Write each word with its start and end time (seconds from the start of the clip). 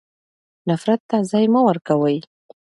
نفرت 0.69 1.01
ته 1.09 1.17
ځای 1.31 1.45
مه 1.53 1.61
ورکوئ. 1.67 2.17